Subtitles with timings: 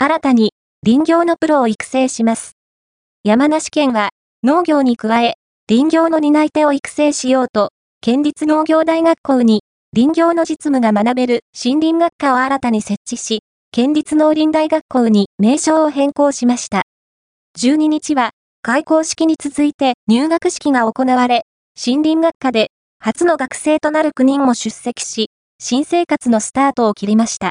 [0.00, 0.52] 新たに
[0.86, 2.52] 林業のプロを育成します。
[3.24, 4.10] 山梨県は
[4.44, 5.34] 農業に加え
[5.68, 13.40] 林業の担い手を育成しようと、県立農業大学校に林業の実務が学べる森林学科を新たに設置し、
[13.72, 16.82] 県立農林大学校に名称を変更しました。
[17.58, 18.30] 12日は
[18.62, 21.42] 開校式に続いて入学式が行われ、
[21.76, 22.68] 森林学科で
[23.00, 27.46] 初の学生となる9人も出席し、新生活のスタートを切りました。